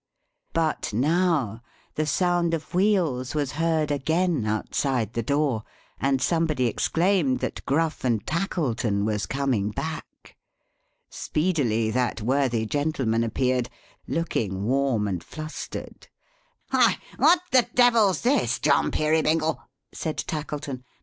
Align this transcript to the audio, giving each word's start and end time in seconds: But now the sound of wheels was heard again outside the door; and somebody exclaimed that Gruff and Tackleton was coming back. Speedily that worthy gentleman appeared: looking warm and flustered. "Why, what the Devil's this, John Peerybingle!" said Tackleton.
But 0.53 0.93
now 0.93 1.61
the 1.93 2.07
sound 2.07 2.55
of 2.55 2.73
wheels 2.73 3.35
was 3.35 3.51
heard 3.51 3.91
again 3.91 4.47
outside 4.47 5.13
the 5.13 5.21
door; 5.21 5.63
and 5.99 6.19
somebody 6.19 6.65
exclaimed 6.65 7.37
that 7.41 7.63
Gruff 7.67 8.03
and 8.03 8.25
Tackleton 8.25 9.05
was 9.05 9.27
coming 9.27 9.69
back. 9.69 10.35
Speedily 11.11 11.91
that 11.91 12.19
worthy 12.19 12.65
gentleman 12.65 13.23
appeared: 13.23 13.69
looking 14.07 14.63
warm 14.63 15.07
and 15.07 15.23
flustered. 15.23 16.07
"Why, 16.71 16.97
what 17.17 17.41
the 17.51 17.67
Devil's 17.75 18.21
this, 18.21 18.57
John 18.57 18.89
Peerybingle!" 18.89 19.61
said 19.93 20.17
Tackleton. 20.17 20.83